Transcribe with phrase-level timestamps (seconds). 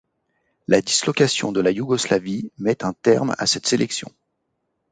[0.67, 4.11] La dislocation de la Yougoslavie met un terme à cette sélection.